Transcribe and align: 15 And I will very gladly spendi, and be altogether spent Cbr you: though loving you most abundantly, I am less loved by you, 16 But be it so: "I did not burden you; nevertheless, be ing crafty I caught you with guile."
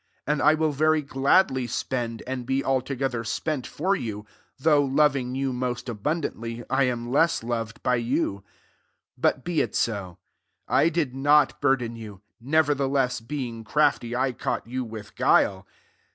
15 0.25 0.31
And 0.33 0.41
I 0.41 0.55
will 0.55 0.71
very 0.71 1.03
gladly 1.03 1.67
spendi, 1.67 2.23
and 2.25 2.43
be 2.43 2.63
altogether 2.65 3.23
spent 3.23 3.69
Cbr 3.69 4.01
you: 4.01 4.25
though 4.57 4.81
loving 4.83 5.35
you 5.35 5.53
most 5.53 5.87
abundantly, 5.87 6.63
I 6.71 6.85
am 6.85 7.11
less 7.11 7.43
loved 7.43 7.83
by 7.83 7.97
you, 7.97 8.43
16 9.13 9.13
But 9.19 9.43
be 9.43 9.61
it 9.61 9.75
so: 9.75 10.17
"I 10.67 10.89
did 10.89 11.13
not 11.13 11.61
burden 11.61 11.95
you; 11.95 12.21
nevertheless, 12.39 13.19
be 13.21 13.47
ing 13.47 13.63
crafty 13.63 14.15
I 14.15 14.31
caught 14.31 14.65
you 14.65 14.83
with 14.83 15.15
guile." 15.15 15.67